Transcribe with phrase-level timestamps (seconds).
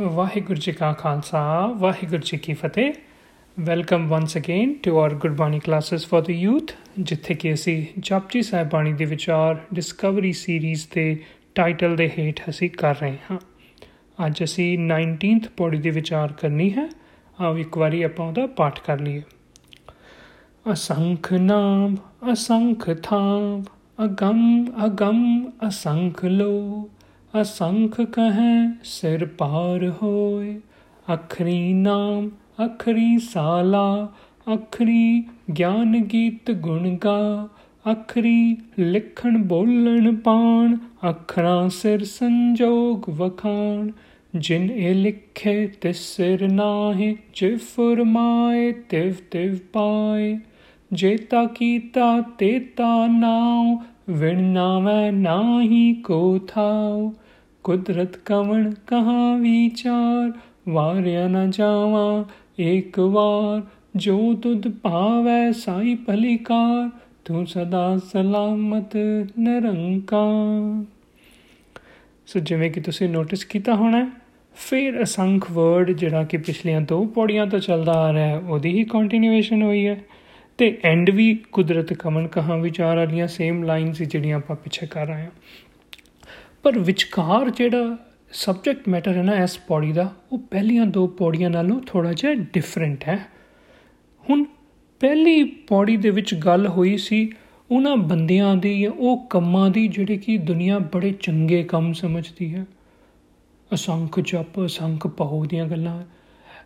[0.00, 2.92] ਵਾਹਿਗੁਰੂ ਜੀ ਕਾ ਖਾਲਸਾ, ਵਾਹਿਗੁਰੂ ਜੀ ਕੀ ਫਤਿਹ।
[3.60, 8.70] Welcome once again to our Gurbani classes for the youth ਜਿੱਥੇ ਕਿ ਅਸੀਂ ਜਪਜੀ ਸਾਹਿਬ
[8.70, 11.22] ਬਾਣੀ ਦੇ ਵਿਚਾਰ ਡਿਸਕਵਰੀ ਸੀਰੀਜ਼ ਦੇ
[11.54, 13.38] ਟਾਈਟਲ ਦੇ ਹੇਠ ਅਸੀਂ ਕਰ ਰਹੇ ਹਾਂ।
[14.26, 16.88] ਅੱਜ ਅਸੀਂ 19th ਪੌੜੀ ਦੇ ਵਿਚਾਰ ਕਰਨੀ ਹੈ।
[17.40, 19.22] ਆਓ ਇੱਕ ਵਾਰੀ ਆਪਾਂ ਉਹਦਾ ਪਾਠ ਕਰ ਲਈਏ।
[20.72, 21.96] ਅਸੰਖ ਨਾਮ,
[22.32, 23.62] ਅਸੰਖ ਥਾਮ
[24.04, 26.90] ਅਗੰਮ ਅਗੰਮ ਅਸੰਖ ਲੋ
[27.40, 30.60] ਅਸੰਖ ਕਹੈ, ਸਿਰ ਪਾਰ ਹੋਏ।
[31.14, 32.30] ਅਖਰੀ ਨਾਮ,
[32.66, 34.12] ਅਖਰੀ ਸਾਲਾ,
[34.54, 35.24] ਅਖਰੀ
[35.58, 37.48] ਗਿਆਨ ਗੀਤ ਗੁਣ ਗਾ।
[37.92, 40.76] ਅਖਰੀ ਲਿਖਣ, ਬੋਲਣ, ਪਾਣ,
[41.10, 43.90] ਅਖਰਾਂ ਸਿਰ ਸੰਜੋਗ ਵਖਾਣ।
[44.36, 50.38] ਜਿਨ ਇਹ ਲਿਖੇ, ਤਿਸ ਸਿਰ ਨਾਹੀ ਜੇ ਫਰਮਾਏ, ਤਿਵ ਤਿਵ ਪਾਏ।
[50.92, 53.76] ਜੇਤਾ ਕੀਤਾ ਤੇਤਾ ਨਾਉ,
[54.10, 57.12] ਵਿਣ ਨਾਵੇਂ, ਨਾਹੀ ਕੋ ਥਾਉ।
[57.64, 60.32] ਕੁਦਰਤ ਕਵਣ, ਕਹਾ ਵਿਚਾਰ
[60.68, 62.24] ਵਾਰਿਆ ਨ ਜਾਵਾ
[62.58, 63.62] ਇੱਕ ਵਾਰ।
[63.96, 66.90] ਜੋ ਤੁਧ ਭਾਵੈ ਸਾਈ ਭਲੀਕਾਰ,
[67.24, 68.96] ਤੂੰ ਸਦਾ ਸਲਾਮਤ
[69.38, 70.84] ਨਿਰੰਕਾਰ।
[72.26, 74.10] ਸੋ ਜਿਵੇਂ ਕਿ ਤੁਸੀਂ ਨੋਟਿਸ ਕੀਤਾ ਹੋਣਾ,
[74.54, 78.84] ਫਿਰ ਅਸੰਖ ਵਰਡ ਜਿਹੜਾ ਕਿ ਪਿਛਲੀਆਂ ਦੋ ਪੌੜੀਆਂ ਤੋਂ ਚੱਲਦਾ ਆ ਰਿਹਾ ਹੈ, ਉਹਦੀ ਹੀ
[78.84, 80.00] ਕੰਟੀਨਿਊਏਸ਼ਨ ਹੋਈ ਹੈ।
[80.58, 85.22] ਤੇ ਐਂਡ ਵੀ ਕੁਦਰਤ ਕਮਨ ਕਹਾ ਵਿਚਾਰ ਵਾਲੀਆਂ ਸੇਮ ਲਾਈਨਸ ਜਿਹੜੀਆਂ ਆਪਾਂ ਪਿੱਛੇ ਕਰ ਰਹੇ
[85.22, 85.30] ਹਾਂ।
[86.64, 87.96] ਪਰ ਵਿਚਕਾਰ ਜਿਹੜਾ
[88.32, 93.04] ਸਬਜੈਕਟ ਮੈਟਰ ਹੈ ਨਾ ਇਸ ਪੌੜੀ ਦਾ, ਉਹ ਪਹਿਲੀਆਂ ਦੋ ਪੌੜੀਆਂ ਨਾਲੋਂ ਥੋੜਾ ਜਿਹਾ ਡਿਫਰੈਂਟ
[93.08, 93.26] ਹੈ।
[94.30, 94.44] ਹੁਣ
[95.00, 97.32] ਪਹਿਲੀ ਪੌੜੀ ਦੇ ਵਿੱਚ ਗੱਲ ਹੋਈ ਸੀ,
[97.70, 102.66] ਉਹਨਾਂ ਬੰਦਿਆਂ ਦੀ ਜਾਂ ਉਹ ਕੰਮਾਂ ਦੀ ਜਿਹੜੇ ਕਿ ਦੁਨੀਆ ਬੜੇ ਚੰਗੇ ਕੰਮ ਸਮਝਦੀ ਹੈ।
[103.74, 106.02] ਅਸੰਖ ਜਪ, ਅਸੰਖ ਪਹੋ ਦੀਆਂ ਗੱਲਾਂ।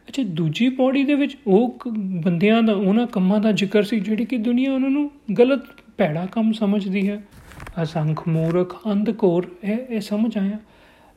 [0.08, 4.36] ਅੱਛਾ, ਦੂਜੀ ਪੌੜੀ ਦੇ ਵਿੱਚ ਉਹ ਬੰਦਿਆਂ ਦਾ, ਉਹਨਾਂ ਕੰਮਾਂ ਦਾ ਜ਼ਿਕਰ ਸੀ, ਜਿਹੜੀ ਕਿ
[4.36, 5.62] ਦੁਨੀਆ ਉਹਨਾਂ ਨੂੰ ਗਲਤ,
[5.96, 7.22] ਭੈੜਾ ਕੰਮ ਸਮਝਦੀ ਹੈ।
[7.82, 10.58] ਅਸੰਖ ਮੂਰਖ ਅੰਧਕੋਰ ਇਹ ਇਹ ਸਮਝ ਆਇਆ।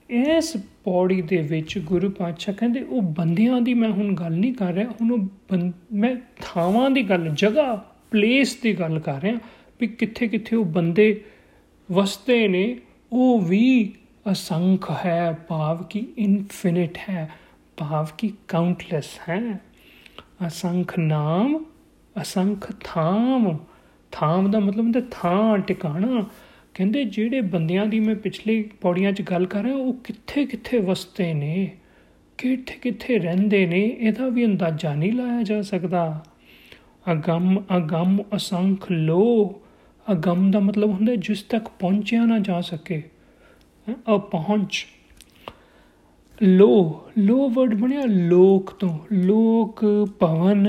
[0.09, 4.73] ਇਸ ਪੌੜੀ ਦੇ ਵਿੱਚ ਗੁਰੂ ਪਾਤਸ਼ਾਹ ਕਹਿੰਦੇ, ਉਹ ਬੰਦਿਆਂ ਦੀ ਮੈਂ ਹੁਣ ਗੱਲ ਨਹੀਂ ਕਰ
[4.73, 5.57] ਰਿਹਾ, ਹੁਣ ਉਹ
[5.93, 7.75] ਮੈਂ ਥਾਵਾਂ ਦੀ ਗੱਲ, ਜਗ੍ਹਾ
[8.11, 9.37] ਪਲੇਸ ਦੀ ਗੱਲ ਕਰ ਰਿਹਾ
[9.79, 11.23] ਵੀ ਕਿੱਥੇ ਕਿੱਥੇ ਉਹ ਬੰਦੇ
[11.91, 12.79] ਵਸਦੇ ਨੇ,
[13.11, 13.93] ਉਹ ਵੀ
[14.31, 17.29] ਅਸੰਖ ਹੈ, ਭਾਵ ਕਿ ਇਨਫਿਨਿਟ ਹੈ,
[17.77, 19.61] ਭਾਵ ਕਿ ਕਾਊਂਟਲੈਸ ਹੈ।
[20.47, 21.65] ਅਸੰਖ ਨਾਮ,
[22.21, 23.57] ਅਸੰਖ ਥਾਮ
[24.11, 26.25] ਥਾਮ ਦਾ ਮਤਲਬ ਹੁੰਦਾ ਥਾਂ, ਟਿਕਾਣਾ।
[26.73, 31.33] ਕਹਿੰਦੇ ਜਿਹੜੇ ਬੰਦਿਆਂ ਦੀ ਮੈਂ ਪਿਛਲੀ ਪੌੜੀਆਂ 'ਚ ਗੱਲ ਕਰ ਰਿਹਾ, ਉਹ ਕਿੱਥੇ ਕਿੱਥੇ ਵਸਦੇ
[31.33, 31.77] ਨੇ?
[32.37, 33.79] ਕਿੱਥੇ ਕਿੱਥੇ ਰਹਿੰਦੇ ਨੇ?
[33.79, 36.25] ਇਹਦਾ ਵੀ ਅੰਦਾਜ਼ਾ ਨਹੀਂ ਲਾਇਆ ਜਾ ਸਕਦਾ।
[37.11, 39.61] ਅਗੰਮ ਅਗੰਮ ਅਸੰਖ ਲੋ।
[40.11, 43.03] ਅਗੰਮ ਦਾ ਮਤਲਬ ਹੁੰਦਾ ਜਿਸ ਤੱਕ ਪਹੁੰਚਿਆ ਨਾ ਜਾ ਸਕੇ।
[43.91, 44.87] ਅ ਪਹੁੰਚ
[46.43, 49.85] ਲੋ ਲੋ ਵਰਡ ਬਣਿਆ ਲੋਕ ਤੋਂ। ਲੋਕ,
[50.19, 50.65] ਭਵਨ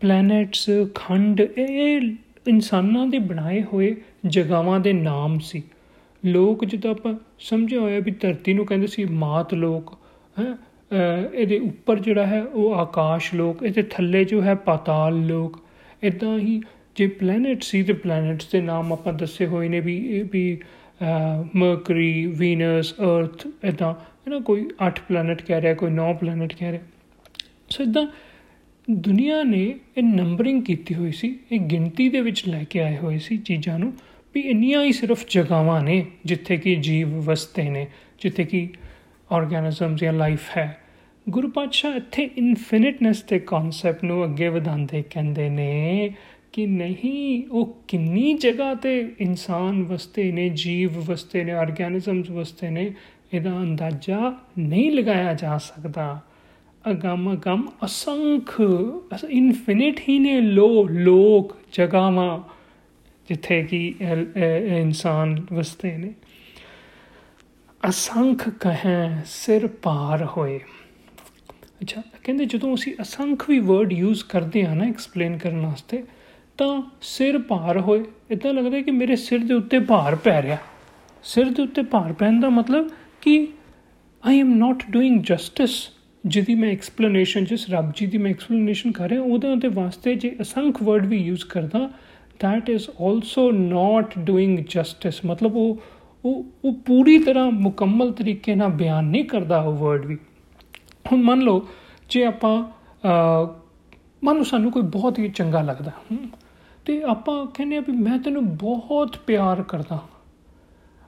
[0.00, 2.16] ਪਲੈਨਟਸ ਖੰਡ, ਇਹ
[2.48, 3.94] ਇਨਸਾਨਾਂ ਦੇ ਬਣਾਏ ਹੋਏ
[4.26, 5.62] ਜਗਾਵਾਂ ਦੇ ਨਾਮ ਸੀ।
[6.22, 9.92] ਲੋਕ ਜਿੱਦਾਂ ਆਪਾਂ ਸਮਝਿਆ ਹੋਇਆ ਵੀ ਧਰਤੀ ਨੂੰ ਕਹਿੰਦੇ ਸੀ ਮਾਤ ਲੋਕ,
[10.36, 10.54] ਹੈ
[11.34, 15.60] ਇਹਦੇ ਉੱਪਰ ਜਿਹੜਾ ਹੈ ਉਹ ਆਕਾਸ਼ ਲੋਕ, ਇਹਦੇ ਥੱਲੇ ਜੋ ਹੈ ਪਾਤਾਲ ਲੋਕ।
[16.02, 16.60] ਇਦਾਂ ਹੀ
[16.96, 20.58] ਜੇ ਪਲੈਨਟ ਸੀ ਤੇ ਪਲੈਨਟਸ ਦੇ ਨਾਮ ਆਪਾਂ ਦੱਸੇ ਹੋਏ ਨੇ ਵੀ ਇਹ ਵੀ
[21.56, 26.70] ਮਰਕਰੀ ਵੀਨਸ ਅਰਥ ਇਦਾਂ ਹੈ ਨਾ, ਕੋਈ 8 ਪਲੈਨਟ ਕਹਿ ਰਿਹਾ, ਕੋਈ 9 ਪਲੈਨਟ ਕਹਿ
[26.72, 26.82] ਰਿਹਾ।
[27.70, 28.06] ਸੋ ਇਦਾਂ
[28.90, 33.18] ਦੁਨੀਆ ਨੇ ਇਹ ਨੰਬਰਿੰਗ ਕੀਤੀ ਹੋਈ ਸੀ, ਇਹ ਗਿਣਤੀ ਦੇ ਵਿੱਚ ਲੈ ਕੇ ਆਏ ਹੋਏ
[33.18, 33.92] ਸੀ ਚੀਜ਼ਾਂ ਨੂੰ,
[34.34, 37.86] ਵੀ ਇੰਨੀਆਂ ਹੀ ਸਿਰਫ ਜਗਾਵਾਂ ਨੇ ਜਿੱਥੇ ਕਿ ਜੀਵ ਵਸਤੇ ਨੇ,
[38.20, 38.68] ਜਿੱਥੇ ਕਿ
[39.32, 40.82] ਆਰਗੈਨਿਜ਼ਮਸ ਜਾਂ ਲਾਈਫ ਹੈ।
[41.28, 46.10] ਗੁਰੂ ਪਾਤਸ਼ਾਹ ਇੱਥੇ ਇਨਫਿਨਿਟਨੈਸ ਦੇ ਕਨਸੈਪਟ ਨੂੰ ਅੱਗੇ ਵਧਾਉਂਦੇ ਕਹਿੰਦੇ ਨੇ
[46.52, 52.92] ਕਿ ਨਹੀਂ, ਉਹ ਕਿੰਨੀ ਜਗ੍ਹਾ ਤੇ ਇਨਸਾਨ ਵਸਤੇ ਨੇ, ਜੀਵ ਵਸਤੇ ਨੇ ਆਰਗੈਨਿਜ਼ਮਸ ਵਸਤੇ ਨੇ,
[53.34, 56.20] ਇਹਦਾ ਅੰਦਾਜ਼ਾ ਨਹੀਂ ਲਗਾਇਆ ਜਾ ਸਕਦਾ।
[56.90, 58.60] ਅਗੰਮ ਅਗੰਮ ਅਸੰਖ
[59.28, 62.38] ਇਨਫਿਨਿਟ ਹੀ ਨੇ ਲੋ, ਲੋਕ ਜਗਾਵਾਂ,
[63.28, 63.94] ਜਿੱਥੇ ਕਿ
[64.78, 66.12] ਇਨਸਾਨ ਵਸਦੇ ਨੇ।
[67.88, 70.60] ਅਸੰਖ ਕਹੈ, ਸਿਰ ਪਾਰ ਹੋਏ।
[71.82, 76.02] ਅੱਛਾ, ਕਹਿੰਦੇ ਜਦੋਂ ਅਸੀਂ ਅਸੰਖ ਵੀ ਵਰਡ ਯੂਜ਼ ਕਰਦੇ ਆ ਨਾ ਐਕਸਪਲੇਨ ਕਰਨ ਵਾਸਤੇ,
[76.58, 80.58] ਤਾਂ ਸਿਰ ਭਾਰ ਹੋਏ ਇਦਾਂ ਲੱਗਦਾ ਕਿ ਮੇਰੇ ਸਿਰ ਦੇ ਉੱਤੇ ਭਾਰ ਪੈ ਰਿਹਾ।
[81.24, 83.46] ਸਿਰ ਦੇ ਉੱਤੇ ਭਾਰ ਪੈਣ ਦਾ ਮਤਲਬ ਕਿ
[84.22, 85.74] I am not doing justice
[86.26, 90.36] ਜਿਹਦੀ ਮੈਂ ਐਕਸਪਲੇਨੇਸ਼ਨ ਜਿਸ ਰੱਬ ਜੀ ਦੀ ਮੈਂ ਐਕਸਪਲੇਨੇਸ਼ਨ ਕਰ ਰਿਹਾ, ਉਹਦੇ ਉਹਦੇ ਵਾਸਤੇ ਜੇ
[90.40, 91.90] ਅਸੰਖ ਵਰਡ ਵੀ ਯੂਜ਼ ਕਰਦਾ,
[92.44, 95.20] that is also not doing justice.
[95.26, 95.78] ਮਤਲਬ ਉਹ
[96.24, 100.16] ਉਹ ਉਹ ਪੂਰੀ ਤਰ੍ਹਾਂ ਮੁਕੰਮਲ ਤਰੀਕੇ ਨਾਲ ਬਿਆਨ ਨਹੀਂ ਕਰਦਾ ਉਹ ਵਰਡ ਵੀ।
[101.12, 101.66] ਹੁਣ ਮੰਨ ਲਓ,
[102.10, 102.56] ਜੇ ਆਪਾਂ
[104.24, 105.90] ਮੰਨ ਲਓ ਸਾਨੂੰ ਕੋਈ ਬਹੁਤ ਹੀ ਚੰਗਾ ਲੱਗਦਾ
[106.86, 109.96] ਤੇ ਆਪਾਂ ਕਹਿੰਦੇ ਆ ਵੀ ਮੈਂ ਤੈਨੂੰ ਬਹੁਤ ਪਿਆਰ ਕਰਦਾ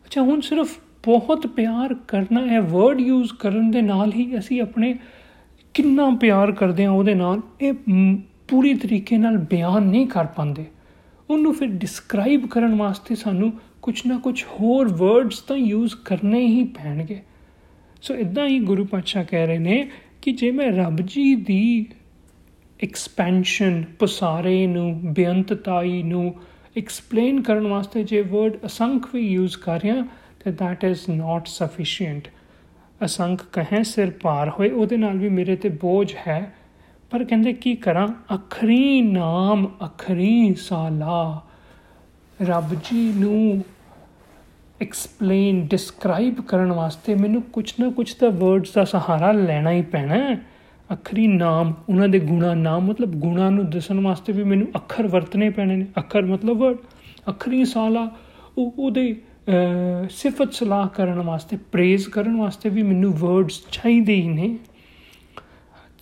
[0.06, 4.94] ਅੱਛਾ, ਹੁਣ ਸਿਰਫ ਬਹੁਤ ਪਿਆਰ ਕਰਨਾ ਹੈ ਵਰਡ ਯੂਜ਼ ਕਰਨ ਦੇ ਨਾਲ ਹੀ ਅਸੀਂ ਆਪਣੇ
[5.78, 7.72] ਕਿੰਨਾ ਪਿਆਰ ਕਰਦੇ ਆ ਉਹਦੇ ਨਾਲ, ਇਹ
[8.48, 10.64] ਪੂਰੀ ਤਰੀਕੇ ਨਾਲ ਬਿਆਨ ਨਹੀਂ ਕਰ ਪਾਉਂਦੇ।
[11.30, 13.52] ਉਹਨੂੰ ਫਿਰ ਡਿਸਕ੍ਰਾਈਬ ਕਰਨ ਵਾਸਤੇ ਸਾਨੂੰ
[13.82, 17.22] ਕੁਝ ਨਾ ਕੁਝ ਹੋਰ ਵਰਡਸ ਤਾਂ ਯੂਜ਼ ਕਰਨੇ ਹੀ ਪੈਣਗੇ।
[18.02, 19.90] ਸੋ ਇਦਾਂ ਹੀ ਗੁਰੂ ਪਾਤਸ਼ਾਹ ਕਹਿ ਰਹੇ ਨੇ
[20.22, 21.86] ਕਿ ਜੇ ਮੈਂ ਰੱਬ ਜੀ ਦੀ
[22.82, 26.34] ਐਕਸਪੈਂਸ਼ਨ ਪਸਾਰੇ ਨੂੰ, ਬੇਅੰਤਤਾਈ ਨੂੰ
[26.76, 30.02] ਐਕਸਪਲੇਨ ਕਰਨ ਵਾਸਤੇ ਜੇ ਵਰਡ ਅਸੰਖ ਵੀ ਯੂਜ਼ ਕਰ ਰਿਹਾ,
[30.40, 32.38] ਤੇ that is not sufficient
[33.04, 36.54] ਅਸੰਖ ਕਹੇ, ਸਿਰ ਪਾਰ ਹੋਏ, ਉਹਦੇ ਨਾਲ ਵੀ ਮੇਰੇ ਤੇ ਬੋਝ ਹੈ।
[37.10, 38.08] ਪਰ ਕਹਿੰਦੇ, ਕੀ ਕਰਾਂ?
[38.34, 41.42] ਅਖਰੀ ਨਾਮ, ਅਖਰੀ ਸਾਲਾ।
[42.42, 43.64] ਰੱਬ ਜੀ ਨੂੰ
[44.80, 50.14] ਐਕਸਪਲੇਨ ਡਿਸਕ੍ਰਾਈਬ ਕਰਨ ਵਾਸਤੇ ਮੈਨੂੰ ਕੁਝ ਨਾ ਕੁਝ ਤਾਂ ਵਰਡਸ ਦਾ ਸਹਾਰਾ ਲੈਣਾ ਹੀ ਪੈਣਾ
[50.14, 50.36] ਹੈ।
[50.92, 55.50] ਅਖਰੀ ਨਾਮ, ਉਹਨਾਂ ਦੇ ਗੁਣਾ ਨਾਮ, ਮਤਲਬ ਗੁਣਾ ਨੂੰ ਦੱਸਣ ਵਾਸਤੇ ਵੀ ਮੈਨੂੰ ਅੱਖਰ ਵਰਤਨੇ
[55.50, 56.76] ਪੈਣੇ ਨੇ। ਅੱਖਰ ਮਤਲਬ ਵਰਡ
[57.28, 58.10] ਅਖਰੀ ਸਾਲਾ,
[58.58, 59.20] ਉਹ ਉਹਦੇ
[60.10, 64.56] ਸਿਫਤ ਸਲਾਹ ਕਰਨ ਵਾਸਤੇ ਪ੍ਰੇਜ਼ ਕਰਨ ਵਾਸਤੇ ਵੀ ਮੈਨੂੰ ਵਰਡਸ ਚਾਹੀਦੇ ਹੀ ਨੇ।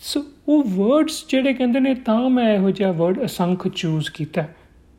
[0.00, 4.44] ਸੋ ਉਹ ਵਰਡਸ ਜਿਹੜੇ ਕਹਿੰਦੇ ਨੇ, ਤਾਂ ਮੈਂ ਇਹੋ ਜਿਹਾ ਵਰਡ ਅਸੰਖ ਚੂਜ਼ ਕੀਤਾ।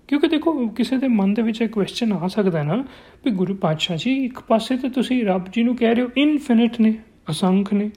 [0.07, 2.83] ਕਿਉਂਕਿ ਦੇਖੋ, ਕਿਸੇ ਦੇ ਮਨ ਦੇ ਵਿੱਚ ਇੱਕ ਕੁਐਸਚਨ ਆ ਸਕਦਾ ਨਾ
[3.25, 6.79] ਵੀ ਗੁਰੂ ਪਾਤਸ਼ਾਹ ਜੀ, ਇੱਕ ਪਾਸੇ ਤੇ ਤੁਸੀਂ ਰੱਬ ਜੀ ਨੂੰ ਕਹਿ ਰਹੇ ਹੋ ਇਨਫਿਨਿਟ
[6.81, 6.93] ਨੇ,
[7.29, 7.89] ਅਸੰਖ ਨੇ।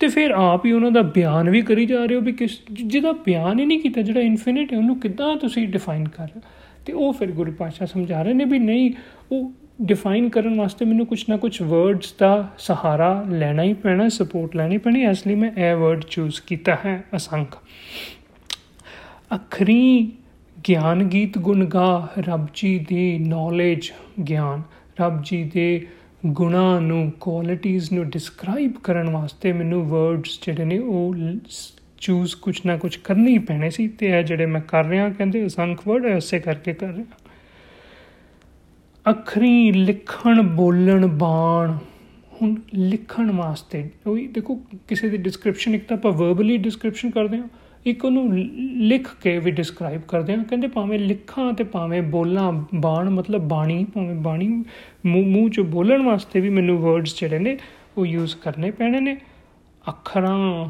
[0.00, 3.12] ਤੇ ਫਿਰ ਆਪ ਹੀ ਉਹਨਾਂ ਦਾ ਬਿਆਨ ਵੀ ਕਰੀ ਜਾ ਰਹੇ ਹੋ ਵੀ ਕਿਸ ਜਿਹਦਾ
[3.12, 6.40] ਬਿਆਨ ਹੀ ਨਹੀਂ ਕੀਤਾ, ਜਿਹੜਾ ਇਨਫਿਨਿਟ ਹੈ, ਉਹਨੂੰ ਕਿੱਦਾਂ ਤੁਸੀਂ ਡਿਫਾਈਨ ਕਰ ਰਹੇ
[6.86, 8.92] ਤੇ ਉਹ ਫਿਰ ਗੁਰੂ ਪਾਤਸ਼ਾਹ ਸਮਝਾ ਰਹੇ ਨੇ ਵੀ ਨਹੀਂ,
[9.32, 14.56] ਉਹ ਡਿਫਾਈਨ ਕਰਨ ਵਾਸਤੇ ਮੈਨੂੰ ਕੁਝ ਨਾ ਕੁਝ ਵਰਡਸ ਦਾ ਸਹਾਰਾ ਲੈਣਾ ਹੀ ਪੈਣਾ ਸਪੋਰਟ
[14.56, 17.56] ਲੈਣੀ ਪੈਣੀ, ਇਸ ਲਈ ਮੈਂ ਇਹ ਵਰਡ ਚੂਜ਼ ਕੀਤਾ ਹੈ, ਅਸੰਖ।
[19.34, 20.12] ਅਖਰੀ
[20.68, 23.90] ਗਿਆਨ ਗੀਤ ਗੁਣ ਗਾ, ਰੱਬ ਜੀ ਦੀ ਨੌਲੇਜ
[24.28, 24.62] ਗਿਆਨ,
[25.00, 25.86] ਰੱਬ ਜੀ ਦੇ
[26.26, 31.14] ਗੁਣਾ ਨੂੰ ਕੁਆਲਿਟੀਆਂ ਨੂੰ ਡਿਸਕ੍ਰਾਈਬ ਕਰਨ ਵਾਸਤੇ ਮੈਨੂੰ ਵਰਡਸ ਜਿਹੜੇ ਨੇ ਉਹ
[32.00, 35.86] ਚੂਜ਼ ਕੁਝ ਨਾ ਕੁਝ ਕਰਨੀ ਪੈਣੇ ਸੀ ਤੇ ਇਹ ਜਿਹੜੇ ਮੈਂ ਕਰ ਰਿਹਾ, ਕਹਿੰਦੇ ਅਸੰਖ
[35.88, 37.21] ਵਰਡ ਐਸੇ ਕਰਕੇ ਕਰ ਰਿਹਾ।
[39.10, 41.76] ਅਖਰੀ ਲਿਖਣ, ਬੋਲਣ, ਬਾਣ,
[42.32, 44.54] ਹੁਣ ਲਿਖਣ ਵਾਸਤੇ। ਉਹ ਦੇਖੋ,
[44.88, 47.48] ਕਿਸੇ ਦੀ ਡਿਸਕ੍ਰਿਪਸ਼ਨ ਇੱਕ ਤਾਂ ਆਪਾਂ ਵਰਬਲੀ ਡਿਸਕ੍ਰਿਪਸ਼ਨ ਕਰਦੇ ਹਾਂ,
[47.86, 48.38] ਇੱਕ ਉਹਨੂੰ
[48.88, 53.84] ਲਿਖ ਕੇ ਵੀ ਡਿਸਕ੍ਰਾਈਬ ਕਰਦੇ ਹਾਂ। ਕਹਿੰਦੇ ਭਾਵੇਂ ਲਿਖਾਂ ਤੇ ਭਾਵੇਂ ਬੋਲਾਂ, ਬਾਣ ਮਤਲਬ ਬਾਣੀ,
[53.84, 54.48] ਭਾਵੇਂ ਬਾਣੀ
[55.06, 57.58] ਮੂੰਹ ਚ ਬੋਲਣ ਵਾਸਤੇ ਵੀ ਮੈਨੂੰ ਵਰਡਸ ਜਿਹੜੇ ਨੇ,
[57.98, 59.16] ਉਹ ਯੂਜ਼ ਕਰਨੇ ਪੈਣੇ ਨੇ।
[59.88, 60.68] ਅੱਖਰਾਂ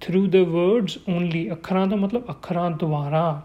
[0.00, 3.42] ਥਰੂ ਦ ਵਰਡਸ ਓਨਲੀ ਅੱਖਰਾਂ ਦਾ ਮਤਲਬ ਅੱਖਰਾਂ ਦੁਆਰਾ।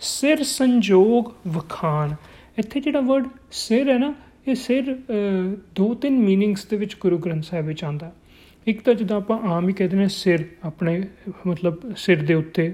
[0.00, 2.14] ਸਿਰ ਸੰਜੋਗ ਵਖਾਨ
[2.58, 4.12] ਇੱਥੇ ਜਿਹੜਾ ਵਰਡ ਸਿਰ ਹੈ ਨਾ,
[4.48, 4.96] ਇਹ ਸਿਰ
[5.74, 8.12] ਦੋ ਤਿੰਨ ਮੀਨਿੰਗਸ ਦੇ ਵਿੱਚ ਗੁਰੂ ਗ੍ਰੰਥ ਸਾਹਿਬ ਵਿੱਚ ਆਉਂਦਾ।
[8.66, 11.02] ਇੱਕ ਤਾਂ ਜਦੋਂ ਆਪਾਂ ਆਮ ਹੀ ਕਹਿੰਦੇ ਨੇ ਸਿਰ, ਆਪਣੇ,
[11.46, 12.72] ਮਤਲਬ ਸਿਰ ਦੇ ਉੱਤੇ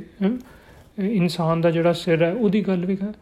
[0.99, 3.13] ਇਨਸਾਨ ਦਾ ਜਿਹੜਾ ਸਿਰ ਹੈ, ਉਹਦੀ ਗੱਲ ਵੀ ਕਰ।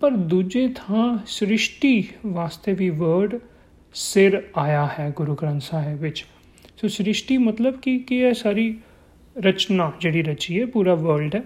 [0.00, 3.38] ਪਰ ਦੂਜੇ ਥਾਂ ਸ੍ਰਿਸ਼ਟੀ ਵਾਸਤੇ ਵੀ ਵਰਡ
[3.94, 6.24] ਸਿਰ ਆਇਆ ਹੈ ਗੁਰੂ ਗ੍ਰੰਥ ਸਾਹਿਬ ਵਿੱਚ।
[6.76, 8.74] ਸੋ ਸ੍ਰਿਸ਼ਟੀ ਮਤਲਬ ਕੀ ਕੀ ਹੈ ਸਾਰੀ
[9.36, 11.42] ਰਚਨਾ ਜਿਹੜੀ ਰਚੀ ਹੈ, ਪੂਰਾ ਵਰਲਡ ਹੈ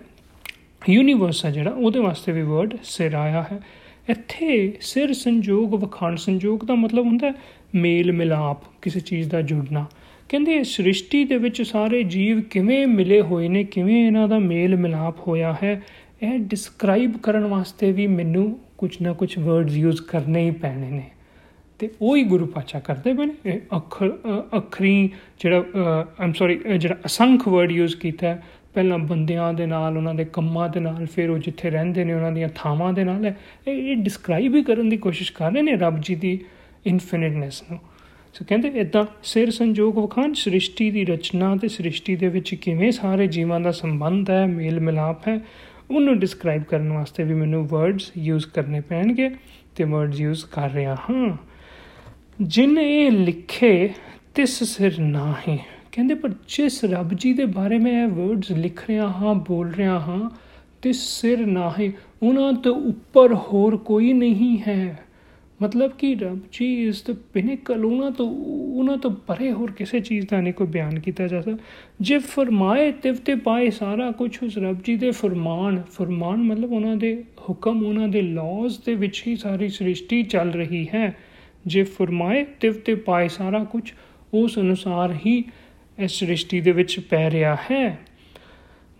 [0.82, 3.60] ਯੂਨੀਵਰਸ ਹੈ ਜਿਹੜਾ, ਉਹਦੇ ਵਾਸਤੇ ਵੀ ਵਰਡ ਸਿਰ ਆਇਆ ਹੈ।
[4.08, 7.32] ਇੱਥੇ ਸਿਰ ਸੰਜੋਗ, ਵਖਾਣ ਸੰਜੋਗ ਦਾ ਮਤਲਬ ਹੁੰਦਾ
[7.74, 9.86] ਮੇਲ ਮਿਲਾਪ, ਕਿਸੇ ਚੀਜ਼ ਦਾ ਜੁੜਨਾ।
[10.28, 15.28] ਕਹਿੰਦੇ ਸ੍ਰਿਸ਼ਟੀ ਦੇ ਵਿੱਚ ਸਾਰੇ ਜੀਵ ਕਿਵੇਂ ਮਿਲੇ ਹੋਏ ਨੇ, ਕਿਵੇਂ ਇਹਨਾਂ ਦਾ ਮੇਲ ਮਿਲਾਪ
[15.28, 15.82] ਹੋਇਆ ਹੈ,
[16.22, 21.10] ਇਹ ਡਿਸਕ੍ਰਾਈਬ ਕਰਨ ਵਾਸਤੇ ਵੀ ਮੈਨੂੰ ਕੁਝ ਨਾ ਕੁਝ ਵਰਡਸ ਯੂਜ਼ ਕਰਨੇ ਹੀ ਪੈਣੇ ਨੇ।
[21.78, 24.10] ਤੇ ਉਹ ਹੀ ਗੁਰੂ ਪਾਚਾ ਕਰਦੇ ਬਣੇ ਅੱਖਰ
[24.58, 25.10] ਅਖਰੀ
[25.40, 25.64] ਜਿਹੜਾ
[26.20, 28.38] ਆਮ ਸੌਰੀ ਜਿਹੜਾ ਅਸੰਖ ਵਰਡ ਯੂਜ਼ ਕੀਤਾ
[28.74, 32.32] ਪਹਿਲਾਂ ਬੰਦਿਆਂ ਦੇ ਨਾਲ, ਉਹਨਾਂ ਦੇ ਕੰਮਾਂ ਦੇ ਨਾਲ, ਫਿਰ ਉਹ ਜਿੱਥੇ ਰਹਿੰਦੇ ਨੇ, ਉਹਨਾਂ
[32.32, 33.32] ਦੀਆਂ ਥਾਵਾਂ ਦੇ ਨਾਲ
[33.68, 36.40] ਇਹ ਡਿਸਕ੍ਰਾਈਬ ਹੀ ਕਰਨ ਦੀ ਕੋਸ਼ਿਸ਼ ਕਰ ਰਹੇ ਨੇ ਰੱਬ ਜੀ ਦੀ
[36.86, 37.80] ਇਨਫਿਨਿਟਨੈਸ ਨੂੰ।
[38.34, 43.26] ਸੋ ਕਹਿੰਦੇ ਇਦਾਂ ਸਿਰ ਸੰਜੋਗ ਵਖਾਨ ਸ੍ਰਿਸ਼ਟੀ ਦੀ ਰਚਨਾ ਤੇ ਸ੍ਰਿਸ਼ਟੀ ਦੇ ਵਿੱਚ ਕਿਵੇਂ ਸਾਰੇ
[43.26, 45.40] ਜੀਵਾਂ ਦਾ ਸੰਬੰਧ ਹੈ, ਮੇਲ ਮਿਲਾਪ ਹੈ,
[45.90, 49.30] ਉਹਨੂੰ ਡਿਸਕ੍ਰਾਈਬ ਕਰਨ ਵਾਸਤੇ ਵੀ ਮੈਨੂੰ ਵਰਡਸ ਯੂਜ਼ ਕਰਨੇ ਪੈਣਗੇ
[49.76, 51.36] ਤੇ ਵਰਡਸ ਯੂਜ਼ ਕਰ ਰਿਹਾ ਹਾਂ।
[52.42, 53.90] ਜਿਨ ਇਹ ਲਿਖੇ,
[54.34, 55.58] ਤਿਸ ਸਿਰ ਨਾਹੀ।
[55.94, 59.98] ਕਹਿੰਦੇ, ਪਰ ਜਿਸ ਰੱਬ ਜੀ ਦੇ ਬਾਰੇ ਮੈਂ ਇਹ ਵਰਡਸ ਲਿਖ ਰਿਹਾ ਹਾਂ, ਬੋਲ ਰਿਹਾ
[59.98, 60.31] ਹਾਂ,
[60.82, 65.05] ਤੇ ਸਿਰ ਨਾ ਹੈ ਉਹਨਾਂ ਤੋਂ ਉੱਪਰ ਹੋਰ ਕੋਈ ਨਹੀਂ ਹੈ।
[65.63, 68.27] ਮਤਲਬ ਕਿ ਰੱਬ ਜੀ ਇਸ ਦ ਪਿਨਕਲ ਉਹਨਾਂ ਤੋਂ
[68.79, 71.58] ਉਹਨਾਂ ਤੋਂ ਪਰੇ ਹੋਰ ਕਿਸੇ ਚੀਜ਼ ਦਾ ਨਹੀਂ ਕੋਈ ਬਿਆਨ ਕੀਤਾ ਜਾ ਸਕਦਾ।
[72.01, 76.96] ਜੇ ਫਰਮਾਏ, ਤਿਵ ਤੇ ਪਾਏ ਸਾਰਾ ਕੁਝ ਉਸ ਰੱਬ ਜੀ ਦੇ ਫਰਮਾਨ ਫਰਮਾਨ ਮਤਲਬ ਉਹਨਾਂ
[76.96, 81.17] ਦੇ ਹੁਕਮ, ਉਹਨਾਂ ਦੇ ਲਾਜ਼ ਦੇ ਵਿੱਚ ਹੀ ਸਾਰੀ ਸ੍ਰਿਸ਼ਟੀ ਚੱਲ ਰਹੀ ਹੈ।
[81.67, 83.93] ਜੇ ਫਰਮਾਏ, ਤਿਵ ਤੇ ਪਾਏ ਸਾਰਾ ਕੁਝ
[84.34, 85.44] ਉਸ ਅਨੁਸਾਰ ਹੀ
[85.98, 87.98] ਇਸ ਸ੍ਰਿਸ਼ਟੀ ਦੇ ਵਿੱਚ ਪੈ ਰਿਹਾ ਹੈ।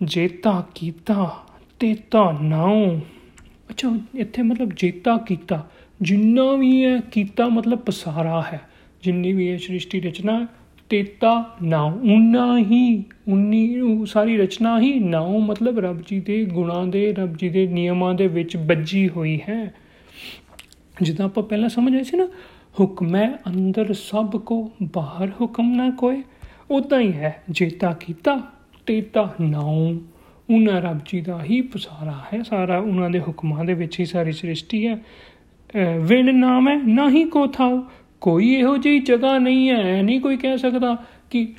[0.03, 1.45] ਜੇਤਾ ਕੀਤਾ
[1.81, 2.99] ਤੇਤਾ ਨਾਉ।
[3.71, 5.71] ਅੱਛਾ, ਇੱਥੇ ਮਤਲਬ ਜੇਤਾ ਕੀਤਾ,
[6.03, 8.61] ਜਿੰਨਾ ਵੀ ਹੈ ਕੀਤਾ ਮਤਲਬ ਪਸਾਰਾ ਹੈ।
[9.03, 10.47] ਜਿੰਨੀ ਵੀ ਹੈ ਸ੍ਰਿਸ਼ਟੀ ਰਚਨਾ
[10.89, 17.13] ਤੇਤਾ ਨਾਉ। ਉਨਾ ਹੀ ਉਨੀ ਸਾਰੀ ਰਚਨਾ ਹੀ ਨਾਉ ਮਤਲਬ ਰੱਬ ਜੀ ਦੇ ਗੁਣਾਂ ਦੇ,
[17.13, 19.75] ਰੱਬ ਜੀ ਦੇ ਨਿਯਮਾਂ ਦੇ ਵਿੱਚ ਬੱਜੀ ਹੋਈ ਹੈ।
[21.03, 22.29] ਜਿੱਦਾਂ ਆਪਾਂ ਪਹਿਲਾਂ ਸਮਝ ਆਏ ਸੀ ਨਾ,
[22.81, 26.23] ਹੁਕਮੈ ਅੰਦਰ ਸਭ ਕੋ, ਬਾਹਰ ਹੁਕਮ ਨਾ ਕੋਈ
[26.71, 28.41] ਉਦਾਂ ਹੀ ਹੈ। ਜੇਤਾ ਕੀਤਾ,
[28.87, 29.95] ਤੇਤਾ ਨਾਉ।
[30.51, 34.33] ਉਹਨਾਂ ਰੱਬ ਜੀ ਦਾ ਹੀ ਪਸਾਰਾ ਹੈ। ਸਾਰਾ ਉਹਨਾਂ ਦੇ ਹੁਕਮਾਂ ਦੇ ਵਿੱਚ ਹੀ ਸਾਰੀ
[34.33, 34.99] ਸ੍ਰਿਸ਼ਟੀ ਹੈ।
[36.01, 37.83] ਵਿਣ ਨਾਮ ਹੈ, ਨਾ ਹੀ ਕੋ ਥਾਉ।
[38.21, 40.97] ਕੋਈ ਇਹੋ ਜਿਹੀ ਜਗ੍ਹਾ ਨਹੀਂ ਹੈ। ਨਹੀਂ ਕੋਈ ਕਹਿ ਸਕਦਾ
[41.31, 41.55] ਕਿ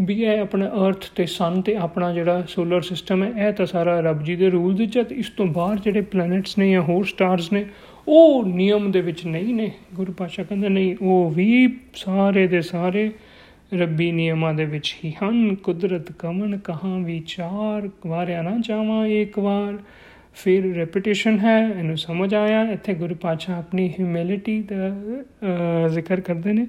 [0.00, 4.00] ਵੀ ਇਹ ਆਪਣਾ ਅਰਥ ਤੇ ਸਨ ਤੇ ਆਪਣਾ ਜਿਹੜਾ ਸੋਲਰ ਸਿਸਟਮ ਹੈ, ਇਹ ਤਾਂ ਸਾਰਾ
[4.00, 7.52] ਰੱਬ ਜੀ ਦੇ ਰੂਲ ਦੇ ਚ ਇਸ ਤੋਂ ਬਾਹਰ ਜਿਹੜੇ ਪਲੈਨਟਸ ਨੇ ਜਾਂ ਹੋਰ ਸਟਾਰਸ
[7.52, 7.66] ਨੇ,
[8.08, 13.10] ਉਹ ਨਿਯਮ ਦੇ ਵਿੱਚ ਨਹੀਂ ਨੇ। ਗੁਰੂ ਪਾਸ਼ਾ ਕਹਿੰਦੇ ਨਹੀਂ, ਉਹ ਵੀ ਸਾਰੇ ਦੇ ਸਾਰੇ
[13.74, 19.78] ਰੱਬੀ ਨਿਯਮਾਂ ਦੇ ਵਿੱਚ ਹੀ ਹਨ। ਕੁਦਰਤ ਕਮਨ ਕਹਾਂ ਵਿਚਾਰ ਵਾਰਿਆ ਨਾ ਜਾਵਾਂ ਇੱਕ ਵਾਰ।
[20.34, 26.66] ਫਿਰ ਰੈਪੀਟੀਸ਼ਨ ਹੈ, ਇਹਨੂੰ ਸਮਝ ਆਇਆ। ਇੱਥੇ ਗੁਰੂ ਪਾਤਸ਼ਾਹ ਆਪਣੀ ਹਿਊਮਿਲਿਟੀ ਦਾ ਜ਼ਿਕਰ ਕਰਦੇ ਨੇ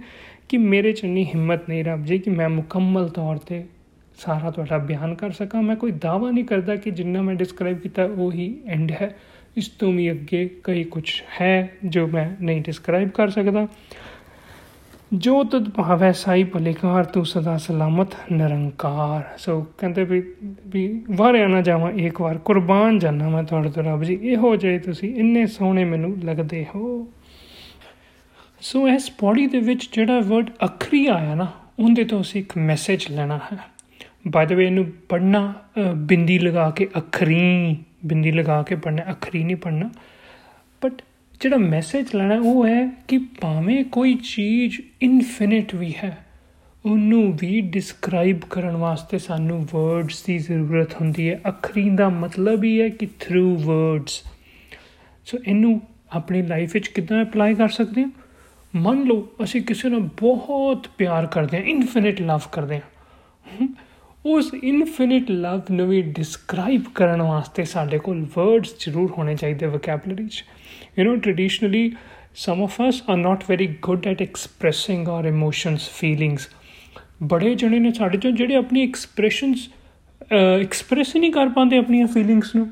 [0.50, 3.64] ਕਿ ਮੇਰੇ ਚ ਨਹੀਂ ਹਿੰਮਤ ਨਹੀਂ ਰੱਬ ਜੀ ਕਿ ਮੈਂ ਮੁਕੰਮਲ ਤੌਰ ਤੇ
[4.18, 8.04] ਸਾਰਾ ਤੁਹਾਡਾ ਬਿਆਨ ਕਰ ਸਕਾਂ। ਮੈਂ ਕੋਈ ਦਾਵਾ ਨਹੀਂ ਕਰਦਾ ਕਿ ਜਿੰਨਾ ਮੈਂ ਡਿਸਕ੍ਰਾਈਬ ਕੀਤਾ
[8.06, 9.16] ਉਹ ਹੀ ਐਂਡ ਹੈ।
[9.58, 11.10] ਇਸ ਤੋਂ ਵੀ ਅੱਗੇ ਕਈ ਕੁਝ
[11.42, 13.68] ਹੈ ਜੋ ਮੈਂ ਨਹੀਂ ਡਿਸਕ੍ਰਾਈਬ ਕਰ ਸਕਦਾ।
[15.14, 20.22] ਜੋ ਤਦ ਭਾਵੈ ਸਾਈ ਭਲੇਕਾਰ, ਤੂੰ ਸਦਾ ਸਲਾਮਤ ਨਿਰੰਕਾਰ। ਸੋ ਕਹਿੰਦੇ ਵੀ
[20.68, 24.80] ਵੀ ਵਾਰਿਆ ਨਾ ਜਾਵਾਂ, ਇੱਕ ਵਾਰ ਕੁਰਬਾਨ ਜਾਣਾ ਮੈਂ ਤੁਹਾਡੇ ਤੋਂ ਰੱਬ ਜੀ। ਇਹੋ ਜਿਹੇ
[24.80, 27.08] ਤੁਸੀਂ ਇੰਨੇ ਸੋਹਣੇ ਮੈਨੂੰ ਲੱਗਦੇ ਹੋ।
[28.62, 31.48] ਸੋ ਇਸ ਪੌੜੀ ਦੇ ਵਿੱਚ ਜਿਹੜਾ ਵਰਡ ਅਖਰੀ ਆਇਆ ਨਾ,
[31.80, 33.58] ਉਹਦੇ ਤੋਂ ਅਸੀਂ ਇੱਕ ਮੈਸੇਜ ਲੈਣਾ ਹੈ।
[34.28, 35.54] ਬਾਈ ਦ ਵੇ ਇਹਨੂੰ ਪੜਨਾ
[35.96, 39.90] ਬਿੰਦੀ ਲਗਾ ਕੇ ਅਖਰੀ, ਬਿੰਦੀ ਲਗਾ ਕੇ ਪੜਨਾ ਅਖਰੀ ਨਹੀਂ ਪੜਨਾ
[40.82, 41.02] ਬਟ
[41.46, 46.26] ਜਿਹੜਾ ਮੈਸੇਜ ਲੈਣਾ ਉਹ ਹੈ ਕਿ ਭਾਵੇਂ ਕੋਈ ਚੀਜ਼ ਇਨਫਿਨਿਟ ਵੀ ਹੈ,
[46.86, 52.82] ਉਹਨੂੰ ਵੀ ਡਿਸਕ੍ਰਾਈਬ ਕਰਨ ਵਾਸਤੇ ਸਾਨੂੰ ਵਰਡਸ ਦੀ ਜ਼ਰੂਰਤ ਹੁੰਦੀ ਹੈ। ਅਖਰੀ ਦਾ ਮਤਲਬ ਹੀ
[52.82, 54.24] ਹੈ ਕਿ ਥਰੂ ਵਰਡਸ
[55.26, 58.12] ਸੋ ਇਹਨੂੰ ਆਪਣੀ ਲਾਈਫ ਵਿੱਚ ਕਿਦਾਂ ਅਪਲਾਈ ਕਰ ਸਕਦੇ ਹਾਂ?
[58.76, 63.68] ਮੰਨ ਲਓ, ਅਸੀਂ ਕਿਸੇ ਨੂੰ ਬਹੁਤ ਪਿਆਰ ਕਰਦੇ ਹਾਂ ਇਨਫਿਨਿਟ ਲਵ ਕਰਦੇ ਹਾਂ
[64.26, 70.28] ਉਸ ਇਨਫਿਨਿਟ ਲਵ ਨੂੰ ਵੀ ਡਿਸਕ੍ਰਾਈਬ ਕਰਨ ਵਾਸਤੇ ਸਾਡੇ ਕੋਲ ਵਰਡਸ ਜ਼ਰੂਰ ਹੋਣੇ ਚਾਹੀਦੇ ਵੋਕੈਬਲਰੀ
[70.28, 70.46] 'ਚ।
[71.00, 71.84] You know, traditionally,
[72.46, 76.40] some of us are not very good at expressing our emotions, feelings.
[77.24, 79.70] ਬੜੇ ਜਣੇ ਨੇ ਸਾਡੇ ਚੋਂ ਜਿਹੜੇ ਆਪਣੀ ਐਕਸਪ੍ਰੈਸ਼ਨਸ
[80.62, 82.68] ਐਕਸਪ੍ਰੈਸ ਨਹੀਂ ਕਰ ਪਾਉਂਦੇ ਆਪਣੀਆਂ ਫੀਲਿੰਗਸ ਨੂੰ।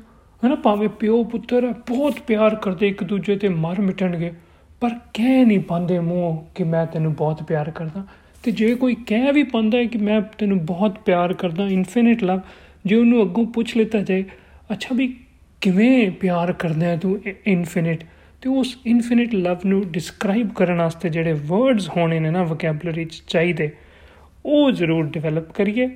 [0.46, 4.32] ਹਨਾ, ਭਾਵੇਂ ਪਿਓ ਪੁੱਤਰ ਬਹੁਤ ਪਿਆਰ ਕਰਦੇ ਇੱਕ ਦੂਜੇ ਤੇ ਮਰ ਮਿਟਣਗੇ
[4.80, 8.06] ਪਰ ਕਹਿ ਨਹੀਂ ਪਾਉਂਦੇ ਮੂੰਹ ਕਿ ਮੈਂ ਤੈਨੂੰ ਬਹੁਤ ਪਿਆਰ ਕਰਦਾ।
[8.44, 12.40] ਤੇ ਜੇ ਕੋਈ ਕਹਿ ਵੀ ਪਾਉਂਦਾ ਹੈ ਕਿ ਮੈਂ ਤੈਨੂੰ ਬਹੁਤ ਪਿਆਰ ਕਰਦਾ ਇਨਫਿਨਿਟ ਲਵ
[12.86, 14.24] ਜੇ ਉਹਨੂੰ ਅੱਗੋਂ ਪੁੱਛ ਲਿੱਤਾ ਜਾਏ,
[14.72, 15.16] ਅੱਛਾ ਵੀ
[15.60, 18.04] ਕਿਵੇਂ ਪਿਆਰ ਕਰਦਾ ਹੈ ਤੂੰ ਇਨਫਿਨਿਟ
[18.42, 23.22] ਤੇ ਉਸ ਇਨਫਿਨਿਟ ਲਵ ਨੂੰ ਡਿਸਕ੍ਰਾਈਬ ਕਰਨ ਵਾਸਤੇ ਜਿਹੜੇ ਵਰਡਸ ਹੋਣੇ ਨੇ ਨਾ ਵੋਕੈਬਲਰੀ ਚ
[23.28, 23.70] ਚਾਹੀਦੇ,
[24.46, 25.88] ਉਹ ਜ਼ਰੂਰ ਡਿਵੈਲਪ ਕਰੀਏ।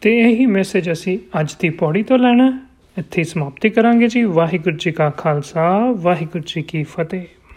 [0.00, 2.66] ਤੇ ਇਹੀ ਮੈਸੇਜ ਅਸੀਂ ਅੱਜ ਦੀ ਪੌੜੀ ਤੋਂ ਲੈਣਾ
[2.98, 7.24] ਇੱਥੇ ਸਮਾਪਤੀ ਕਰਾਂਗੇ ਜੀ। ਵਾਹਿਗੁਰੂ ਜੀ ਕਾ ਖਾਲਸਾ, ਵਾਹਿਗੁਰੂ ਜੀ ਕੀ ਫਤਿਹ।